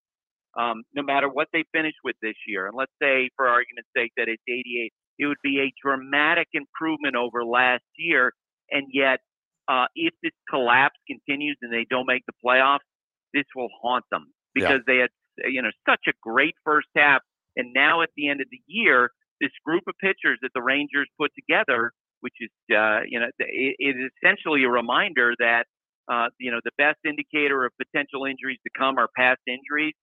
um, 0.57 0.83
no 0.95 1.03
matter 1.03 1.29
what 1.29 1.47
they 1.53 1.63
finish 1.71 1.93
with 2.03 2.15
this 2.21 2.35
year. 2.47 2.67
And 2.67 2.75
let's 2.75 2.93
say, 3.01 3.29
for 3.35 3.47
argument's 3.47 3.89
sake, 3.95 4.11
that 4.17 4.27
it's 4.27 4.41
88. 4.47 4.91
It 5.19 5.25
would 5.27 5.41
be 5.43 5.61
a 5.61 5.73
dramatic 5.81 6.47
improvement 6.53 7.15
over 7.15 7.45
last 7.45 7.85
year. 7.97 8.33
And 8.71 8.87
yet, 8.91 9.19
uh, 9.67 9.85
if 9.95 10.13
this 10.23 10.33
collapse 10.49 10.97
continues 11.05 11.57
and 11.61 11.71
they 11.71 11.85
don't 11.89 12.07
make 12.07 12.23
the 12.25 12.33
playoffs, 12.43 12.85
this 13.33 13.45
will 13.55 13.69
haunt 13.81 14.05
them 14.11 14.33
because 14.53 14.81
yeah. 14.87 14.93
they 14.93 14.97
had, 14.97 15.09
you 15.51 15.61
know, 15.61 15.71
such 15.87 16.01
a 16.07 16.13
great 16.23 16.55
first 16.63 16.87
half. 16.95 17.21
And 17.55 17.73
now 17.73 18.01
at 18.01 18.09
the 18.15 18.29
end 18.29 18.41
of 18.41 18.47
the 18.49 18.61
year, 18.65 19.11
this 19.41 19.51
group 19.65 19.83
of 19.87 19.93
pitchers 20.01 20.39
that 20.41 20.51
the 20.55 20.61
Rangers 20.61 21.07
put 21.19 21.31
together 21.35 21.91
which 22.21 22.35
is 22.39 22.49
uh, 22.71 23.01
you 23.07 23.19
know 23.19 23.27
it, 23.39 23.75
it 23.79 23.95
is 23.97 24.11
essentially 24.21 24.63
a 24.63 24.69
reminder 24.69 25.33
that 25.39 25.65
uh, 26.11 26.27
you 26.39 26.51
know 26.51 26.59
the 26.63 26.75
best 26.77 26.99
indicator 27.05 27.65
of 27.65 27.71
potential 27.77 28.25
injuries 28.25 28.59
to 28.65 28.71
come 28.77 28.97
are 28.97 29.09
past 29.15 29.41
injuries. 29.47 29.93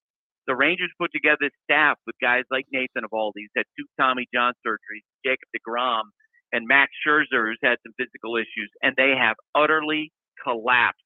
The 0.47 0.55
Rangers 0.55 0.93
put 1.01 1.11
together 1.13 1.49
staff 1.65 1.97
with 2.07 2.17
guys 2.21 2.45
like 2.51 2.67
Nathan 2.71 3.09
Eovaldi, 3.09 3.49
who's 3.49 3.57
had 3.57 3.65
two 3.79 3.87
Tommy 3.99 4.27
John 4.35 4.53
surgeries, 4.61 5.01
Jacob 5.25 5.49
DeGrom, 5.57 6.13
and 6.53 6.69
Max 6.69 6.93
Scherzer, 7.01 7.49
who's 7.49 7.59
had 7.63 7.79
some 7.83 7.95
physical 7.97 8.37
issues, 8.37 8.71
and 8.83 8.95
they 8.97 9.15
have 9.19 9.37
utterly 9.55 10.13
collapsed. 10.43 11.01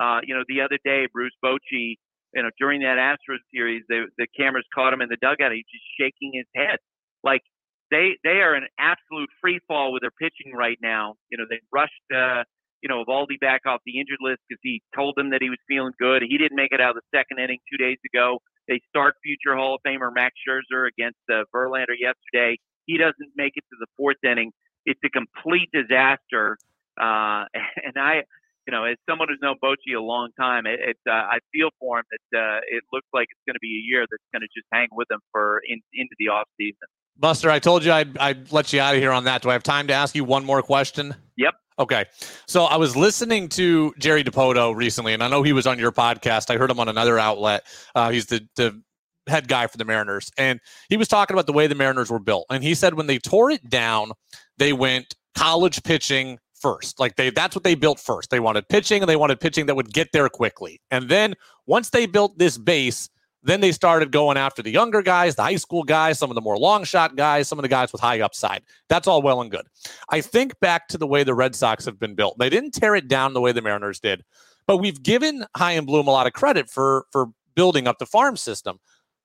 Uh, 0.00 0.20
you 0.24 0.34
know, 0.34 0.44
the 0.48 0.62
other 0.62 0.78
day, 0.84 1.06
Bruce 1.12 1.36
Bochy, 1.44 2.00
you 2.34 2.42
know, 2.42 2.50
during 2.58 2.80
that 2.80 2.96
Astros 2.96 3.44
series, 3.52 3.82
the, 3.88 4.06
the 4.16 4.26
cameras 4.36 4.64
caught 4.74 4.92
him 4.92 5.02
in 5.02 5.08
the 5.08 5.18
dugout. 5.20 5.52
He's 5.52 5.68
just 5.70 5.84
shaking 5.98 6.32
his 6.32 6.46
head. 6.56 6.78
Like, 7.22 7.42
they 7.90 8.16
they 8.24 8.40
are 8.40 8.54
an 8.54 8.66
absolute 8.78 9.30
free 9.40 9.60
fall 9.66 9.92
with 9.92 10.02
their 10.02 10.12
pitching 10.12 10.54
right 10.54 10.78
now. 10.82 11.14
You 11.30 11.38
know, 11.38 11.44
they 11.48 11.60
rushed 11.72 11.92
uh, 12.14 12.44
you 12.82 12.88
know 12.88 13.04
Eovaldi 13.04 13.38
back 13.40 13.62
off 13.66 13.80
the 13.84 13.98
injured 13.98 14.18
list 14.20 14.40
because 14.48 14.60
he 14.62 14.82
told 14.94 15.14
them 15.16 15.30
that 15.30 15.42
he 15.42 15.50
was 15.50 15.58
feeling 15.68 15.92
good. 15.98 16.22
He 16.22 16.38
didn't 16.38 16.56
make 16.56 16.72
it 16.72 16.80
out 16.80 16.96
of 16.96 17.02
the 17.02 17.18
second 17.18 17.38
inning 17.38 17.58
two 17.70 17.76
days 17.76 17.98
ago. 18.12 18.38
They 18.68 18.80
start 18.88 19.16
future 19.22 19.56
Hall 19.56 19.74
of 19.74 19.80
Famer 19.86 20.14
Max 20.14 20.34
Scherzer 20.46 20.86
against 20.86 21.18
uh, 21.30 21.42
Verlander 21.54 21.98
yesterday. 21.98 22.58
He 22.86 22.98
doesn't 22.98 23.32
make 23.36 23.52
it 23.56 23.64
to 23.70 23.76
the 23.78 23.86
fourth 23.96 24.22
inning. 24.24 24.52
It's 24.86 25.00
a 25.04 25.10
complete 25.10 25.70
disaster. 25.72 26.56
Uh, 27.00 27.44
and 27.84 27.96
I, 27.96 28.22
you 28.66 28.72
know, 28.72 28.84
as 28.84 28.96
someone 29.08 29.28
who's 29.28 29.40
known 29.42 29.56
Bochy 29.62 29.96
a 29.96 30.00
long 30.00 30.30
time, 30.38 30.66
it, 30.66 30.80
it 30.80 30.96
uh, 31.08 31.12
I 31.12 31.38
feel 31.52 31.70
for 31.80 31.98
him 31.98 32.04
that 32.10 32.38
uh, 32.38 32.60
it 32.68 32.84
looks 32.92 33.08
like 33.12 33.26
it's 33.30 33.42
going 33.46 33.54
to 33.54 33.60
be 33.60 33.74
a 33.74 33.82
year 33.82 34.06
that's 34.08 34.22
going 34.32 34.42
to 34.42 34.52
just 34.54 34.66
hang 34.72 34.88
with 34.92 35.10
him 35.10 35.20
for 35.32 35.60
in, 35.66 35.80
into 35.92 36.14
the 36.18 36.28
off 36.28 36.46
season. 36.56 36.86
Buster, 37.16 37.50
I 37.50 37.58
told 37.58 37.84
you 37.84 37.92
I'd, 37.92 38.16
I'd 38.18 38.50
let 38.52 38.72
you 38.72 38.80
out 38.80 38.94
of 38.94 39.00
here 39.00 39.12
on 39.12 39.24
that. 39.24 39.42
Do 39.42 39.50
I 39.50 39.52
have 39.52 39.62
time 39.62 39.86
to 39.88 39.92
ask 39.92 40.14
you 40.14 40.24
one 40.24 40.44
more 40.44 40.62
question? 40.62 41.14
Yep. 41.36 41.54
Okay. 41.78 42.04
So 42.46 42.64
I 42.64 42.76
was 42.76 42.96
listening 42.96 43.48
to 43.50 43.94
Jerry 43.98 44.24
Dipoto 44.24 44.74
recently, 44.74 45.12
and 45.14 45.22
I 45.22 45.28
know 45.28 45.42
he 45.42 45.52
was 45.52 45.66
on 45.66 45.78
your 45.78 45.92
podcast. 45.92 46.50
I 46.50 46.56
heard 46.56 46.70
him 46.70 46.80
on 46.80 46.88
another 46.88 47.18
outlet. 47.18 47.64
Uh, 47.94 48.10
he's 48.10 48.26
the, 48.26 48.46
the 48.56 48.80
head 49.26 49.48
guy 49.48 49.66
for 49.66 49.78
the 49.78 49.84
Mariners. 49.84 50.30
And 50.36 50.60
he 50.88 50.96
was 50.96 51.08
talking 51.08 51.34
about 51.34 51.46
the 51.46 51.52
way 51.52 51.66
the 51.66 51.74
Mariners 51.74 52.10
were 52.10 52.18
built. 52.18 52.46
And 52.50 52.62
he 52.62 52.74
said 52.74 52.94
when 52.94 53.06
they 53.06 53.18
tore 53.18 53.50
it 53.50 53.68
down, 53.68 54.12
they 54.58 54.72
went 54.72 55.14
college 55.34 55.82
pitching 55.82 56.38
first. 56.54 57.00
Like 57.00 57.16
they 57.16 57.30
that's 57.30 57.56
what 57.56 57.64
they 57.64 57.74
built 57.74 57.98
first. 57.98 58.30
They 58.30 58.40
wanted 58.40 58.68
pitching 58.68 59.02
and 59.02 59.08
they 59.08 59.16
wanted 59.16 59.40
pitching 59.40 59.66
that 59.66 59.74
would 59.74 59.92
get 59.92 60.08
there 60.12 60.28
quickly. 60.28 60.80
And 60.90 61.08
then 61.08 61.34
once 61.66 61.90
they 61.90 62.06
built 62.06 62.38
this 62.38 62.58
base, 62.58 63.08
then 63.42 63.60
they 63.60 63.72
started 63.72 64.12
going 64.12 64.36
after 64.36 64.62
the 64.62 64.70
younger 64.70 65.02
guys, 65.02 65.34
the 65.34 65.42
high 65.42 65.56
school 65.56 65.82
guys, 65.82 66.18
some 66.18 66.30
of 66.30 66.34
the 66.34 66.40
more 66.40 66.58
long 66.58 66.84
shot 66.84 67.16
guys, 67.16 67.48
some 67.48 67.58
of 67.58 67.62
the 67.62 67.68
guys 67.68 67.92
with 67.92 68.00
high 68.00 68.20
upside. 68.20 68.62
That's 68.88 69.08
all 69.08 69.22
well 69.22 69.40
and 69.40 69.50
good. 69.50 69.66
I 70.10 70.20
think 70.20 70.58
back 70.60 70.88
to 70.88 70.98
the 70.98 71.06
way 71.06 71.24
the 71.24 71.34
Red 71.34 71.54
Sox 71.54 71.84
have 71.84 71.98
been 71.98 72.14
built. 72.14 72.38
They 72.38 72.50
didn't 72.50 72.72
tear 72.72 72.94
it 72.94 73.08
down 73.08 73.32
the 73.32 73.40
way 73.40 73.52
the 73.52 73.62
Mariners 73.62 74.00
did, 74.00 74.24
but 74.66 74.78
we've 74.78 75.02
given 75.02 75.46
Chaim 75.56 75.86
Bloom 75.86 76.06
a 76.06 76.12
lot 76.12 76.26
of 76.26 76.32
credit 76.32 76.68
for 76.68 77.06
for 77.10 77.28
building 77.54 77.86
up 77.86 77.98
the 77.98 78.06
farm 78.06 78.36
system. 78.36 78.78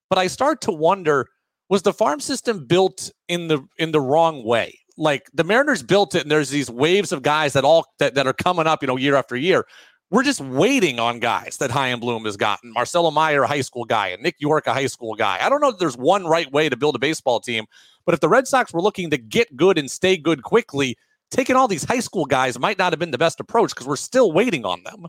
But 0.09 0.19
I 0.19 0.27
start 0.27 0.61
to 0.61 0.71
wonder 0.71 1.27
was 1.69 1.81
the 1.81 1.93
farm 1.93 2.19
system 2.19 2.65
built 2.65 3.11
in 3.27 3.47
the 3.47 3.65
in 3.77 3.91
the 3.91 4.01
wrong 4.01 4.45
way? 4.45 4.79
Like 4.97 5.29
the 5.33 5.43
Mariners 5.43 5.83
built 5.83 6.15
it 6.15 6.21
and 6.21 6.31
there's 6.31 6.49
these 6.49 6.69
waves 6.69 7.11
of 7.11 7.21
guys 7.21 7.53
that 7.53 7.65
all 7.65 7.85
that, 7.99 8.15
that 8.15 8.27
are 8.27 8.33
coming 8.33 8.65
up, 8.65 8.81
you 8.81 8.87
know, 8.87 8.95
year 8.95 9.15
after 9.15 9.35
year 9.35 9.65
we're 10.11 10.23
just 10.23 10.41
waiting 10.41 10.99
on 10.99 11.19
guys 11.19 11.57
that 11.57 11.71
Chaim 11.71 11.99
Bloom 11.99 12.25
has 12.25 12.37
gotten. 12.37 12.71
Marcelo 12.73 13.11
Meyer, 13.11 13.43
a 13.43 13.47
high 13.47 13.61
school 13.61 13.85
guy, 13.85 14.09
and 14.09 14.21
Nick 14.21 14.35
Yorke, 14.39 14.67
a 14.67 14.73
high 14.73 14.85
school 14.87 15.15
guy. 15.15 15.39
I 15.41 15.49
don't 15.49 15.61
know 15.61 15.71
that 15.71 15.79
there's 15.79 15.97
one 15.97 16.25
right 16.25 16.51
way 16.51 16.69
to 16.69 16.77
build 16.77 16.95
a 16.95 16.99
baseball 16.99 17.39
team, 17.39 17.65
but 18.05 18.13
if 18.13 18.19
the 18.19 18.29
Red 18.29 18.47
Sox 18.47 18.73
were 18.73 18.81
looking 18.81 19.09
to 19.09 19.17
get 19.17 19.55
good 19.55 19.77
and 19.77 19.89
stay 19.89 20.15
good 20.15 20.43
quickly, 20.43 20.95
taking 21.31 21.55
all 21.55 21.67
these 21.67 21.83
high 21.83 21.99
school 21.99 22.25
guys 22.25 22.59
might 22.59 22.77
not 22.77 22.93
have 22.93 22.99
been 22.99 23.11
the 23.11 23.17
best 23.17 23.39
approach 23.39 23.71
because 23.71 23.87
we're 23.87 23.95
still 23.95 24.31
waiting 24.31 24.65
on 24.65 24.83
them. 24.83 25.07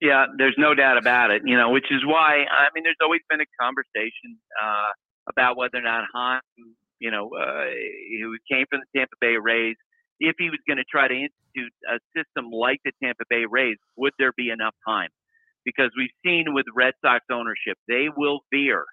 Yeah, 0.00 0.26
there's 0.36 0.56
no 0.58 0.74
doubt 0.74 0.98
about 0.98 1.30
it. 1.30 1.42
You 1.44 1.56
know, 1.56 1.70
which 1.70 1.86
is 1.92 2.04
why 2.04 2.44
I 2.50 2.68
mean, 2.74 2.82
there's 2.82 2.96
always 3.00 3.20
been 3.30 3.40
a 3.40 3.46
conversation 3.60 4.36
uh, 4.60 4.90
about 5.28 5.56
whether 5.56 5.78
or 5.78 5.82
not 5.82 6.04
Chaim, 6.12 6.40
you 6.98 7.10
know, 7.10 7.30
uh, 7.34 7.66
who 8.20 8.36
came 8.50 8.66
from 8.68 8.80
the 8.80 8.98
Tampa 8.98 9.14
Bay 9.20 9.36
Rays, 9.40 9.76
if 10.22 10.36
he 10.38 10.48
was 10.50 10.62
going 10.66 10.78
to 10.78 10.86
try 10.86 11.08
to 11.10 11.14
institute 11.14 11.74
a 11.90 11.98
system 12.14 12.50
like 12.54 12.78
the 12.86 12.92
Tampa 13.02 13.24
Bay 13.28 13.42
Rays, 13.50 13.76
would 13.98 14.14
there 14.18 14.32
be 14.36 14.50
enough 14.50 14.74
time? 14.86 15.10
Because 15.64 15.90
we've 15.98 16.14
seen 16.24 16.54
with 16.54 16.66
Red 16.74 16.94
Sox 17.04 17.26
ownership, 17.30 17.76
they 17.88 18.06
will 18.16 18.40
veer. 18.50 18.86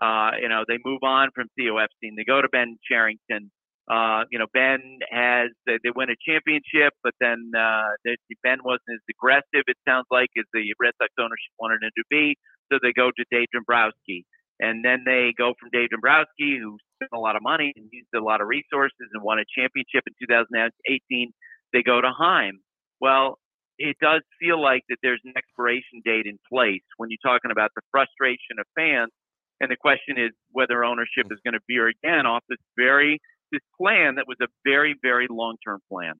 Uh, 0.00 0.32
you 0.40 0.48
know, 0.48 0.64
they 0.66 0.78
move 0.82 1.04
on 1.04 1.28
from 1.34 1.48
Theo 1.56 1.76
Epstein. 1.76 2.16
They 2.16 2.24
go 2.24 2.40
to 2.40 2.48
Ben 2.48 2.78
Cherington. 2.88 3.52
Uh, 3.90 4.24
you 4.30 4.38
know, 4.38 4.46
Ben 4.54 4.80
has 5.10 5.50
they, 5.66 5.76
they 5.84 5.90
win 5.94 6.08
a 6.08 6.16
championship, 6.24 6.94
but 7.04 7.12
then 7.20 7.52
uh, 7.52 7.92
they, 8.04 8.16
Ben 8.42 8.58
wasn't 8.64 8.96
as 8.96 9.04
aggressive. 9.10 9.68
It 9.68 9.76
sounds 9.86 10.06
like 10.10 10.28
as 10.38 10.48
the 10.54 10.64
Red 10.80 10.96
Sox 10.96 11.12
ownership 11.20 11.52
wanted 11.58 11.82
him 11.82 11.92
to 11.96 12.04
be. 12.08 12.36
So 12.72 12.78
they 12.80 12.92
go 12.96 13.10
to 13.10 13.24
Dave 13.30 13.48
Dombrowski. 13.52 14.24
And 14.60 14.84
then 14.84 15.04
they 15.06 15.32
go 15.36 15.54
from 15.58 15.70
Dave 15.72 15.88
Dombrowski, 15.88 16.60
who 16.60 16.76
spent 17.00 17.10
a 17.14 17.18
lot 17.18 17.34
of 17.34 17.42
money 17.42 17.72
and 17.76 17.88
used 17.90 18.12
a 18.14 18.20
lot 18.20 18.42
of 18.42 18.46
resources 18.46 19.08
and 19.12 19.22
won 19.22 19.38
a 19.38 19.44
championship 19.56 20.04
in 20.06 20.12
2018. 20.28 21.32
They 21.72 21.82
go 21.82 22.00
to 22.00 22.10
Chaim. 22.12 22.60
Well, 23.00 23.38
it 23.78 23.96
does 24.02 24.20
feel 24.38 24.60
like 24.60 24.82
that 24.90 24.98
there's 25.02 25.22
an 25.24 25.32
expiration 25.36 26.04
date 26.04 26.26
in 26.26 26.38
place 26.52 26.84
when 26.98 27.08
you're 27.08 27.24
talking 27.24 27.50
about 27.50 27.70
the 27.74 27.80
frustration 27.90 28.60
of 28.60 28.66
fans. 28.76 29.10
And 29.60 29.70
the 29.70 29.76
question 29.76 30.18
is 30.18 30.30
whether 30.52 30.84
ownership 30.84 31.26
is 31.30 31.38
going 31.44 31.54
to 31.54 31.60
veer 31.66 31.88
again 31.88 32.26
off 32.26 32.44
this 32.48 32.58
very 32.76 33.18
this 33.52 33.60
plan 33.80 34.14
that 34.14 34.26
was 34.28 34.36
a 34.40 34.46
very 34.64 34.94
very 35.02 35.26
long 35.30 35.56
term 35.66 35.80
plan. 35.90 36.14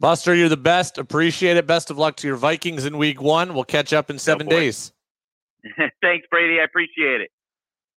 Buster, 0.00 0.34
you're 0.34 0.48
the 0.48 0.56
best. 0.56 0.98
Appreciate 0.98 1.56
it. 1.56 1.66
Best 1.66 1.90
of 1.90 1.98
luck 1.98 2.16
to 2.16 2.26
your 2.26 2.36
Vikings 2.36 2.86
in 2.86 2.98
Week 2.98 3.20
One. 3.20 3.54
We'll 3.54 3.64
catch 3.64 3.92
up 3.92 4.10
in 4.10 4.18
seven 4.18 4.48
days. 4.48 4.92
Thanks, 6.02 6.26
Brady. 6.30 6.58
I 6.60 6.64
appreciate 6.64 7.20
it. 7.20 7.30